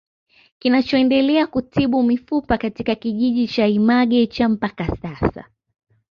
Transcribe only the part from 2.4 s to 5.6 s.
katika kijiji cha Image cha mpaka sasa